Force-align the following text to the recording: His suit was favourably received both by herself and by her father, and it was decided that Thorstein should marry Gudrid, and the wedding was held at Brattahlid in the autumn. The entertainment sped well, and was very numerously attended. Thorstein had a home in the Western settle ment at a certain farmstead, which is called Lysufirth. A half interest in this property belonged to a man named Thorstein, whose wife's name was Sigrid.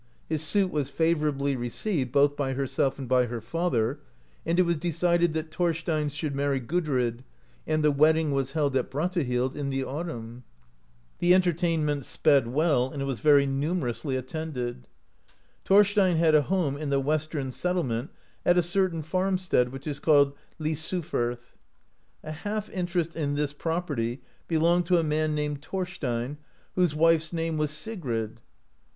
His 0.27 0.41
suit 0.41 0.71
was 0.71 0.89
favourably 0.89 1.55
received 1.55 2.11
both 2.11 2.35
by 2.35 2.53
herself 2.53 2.97
and 2.97 3.07
by 3.07 3.27
her 3.27 3.39
father, 3.39 3.99
and 4.47 4.57
it 4.57 4.63
was 4.63 4.77
decided 4.77 5.35
that 5.35 5.53
Thorstein 5.53 6.09
should 6.09 6.35
marry 6.35 6.59
Gudrid, 6.59 7.23
and 7.67 7.83
the 7.83 7.91
wedding 7.91 8.31
was 8.31 8.53
held 8.53 8.75
at 8.75 8.89
Brattahlid 8.89 9.55
in 9.55 9.69
the 9.69 9.83
autumn. 9.83 10.43
The 11.19 11.35
entertainment 11.35 12.05
sped 12.05 12.47
well, 12.47 12.89
and 12.89 13.05
was 13.05 13.19
very 13.19 13.45
numerously 13.45 14.15
attended. 14.15 14.87
Thorstein 15.65 16.17
had 16.17 16.33
a 16.33 16.41
home 16.41 16.77
in 16.77 16.89
the 16.89 16.99
Western 16.99 17.51
settle 17.51 17.83
ment 17.83 18.09
at 18.43 18.57
a 18.57 18.63
certain 18.63 19.03
farmstead, 19.03 19.69
which 19.71 19.85
is 19.85 19.99
called 19.99 20.33
Lysufirth. 20.59 21.53
A 22.23 22.31
half 22.31 22.71
interest 22.71 23.15
in 23.15 23.35
this 23.35 23.53
property 23.53 24.19
belonged 24.47 24.87
to 24.87 24.97
a 24.97 25.03
man 25.03 25.35
named 25.35 25.63
Thorstein, 25.63 26.37
whose 26.73 26.95
wife's 26.95 27.31
name 27.31 27.57
was 27.59 27.69
Sigrid. 27.69 28.39